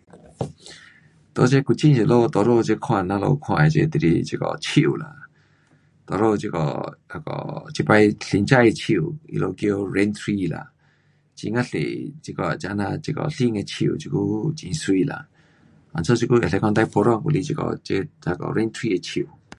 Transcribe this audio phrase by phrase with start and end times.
[1.34, 5.14] 在这古晋这里多数这看我们看的这就是这个树啦。
[6.06, 10.66] 多数这个那个这次新种的树他们叫 rain tree lah
[11.42, 11.76] 很呀多
[12.22, 12.32] 这
[12.68, 15.26] 啊那这个新的树这久很美啦。
[15.96, 19.28] 因此这久是讲最普通就是这个这那个 rain tree 的树。